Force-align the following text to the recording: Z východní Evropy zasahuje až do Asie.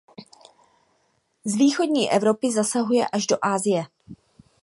Z 1.45 1.55
východní 1.55 2.11
Evropy 2.11 2.51
zasahuje 2.53 3.07
až 3.07 3.27
do 3.27 3.37
Asie. 3.41 3.85